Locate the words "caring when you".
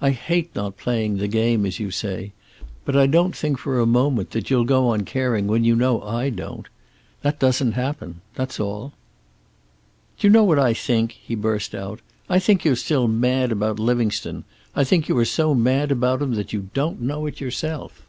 5.04-5.76